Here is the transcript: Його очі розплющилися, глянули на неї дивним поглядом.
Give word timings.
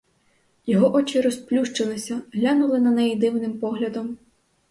Його 0.65 0.93
очі 0.93 1.21
розплющилися, 1.21 2.21
глянули 2.33 2.79
на 2.79 2.91
неї 2.91 3.15
дивним 3.15 3.59
поглядом. 3.59 4.17